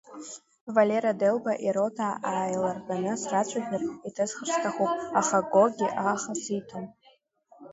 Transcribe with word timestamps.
Валера 0.75 1.11
Делба 1.19 1.53
ирота 1.67 2.09
ааилартәаны 2.29 3.13
срацәажәар, 3.21 3.83
иҭысхыр 4.07 4.49
сҭахуп, 4.55 4.91
аха 5.19 5.37
Гоги 5.51 5.89
аха 6.11 6.33
сиҭом… 6.41 6.85